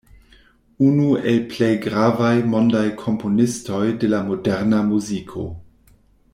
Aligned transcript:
Unu 0.85 1.03
el 1.31 1.37
plej 1.51 1.69
gravaj 1.83 2.33
mondaj 2.55 2.83
komponistoj 3.03 3.83
de 4.05 4.13
la 4.15 4.25
moderna 4.33 4.83
muziko. 4.93 5.49